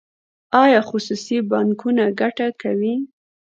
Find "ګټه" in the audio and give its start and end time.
2.19-2.47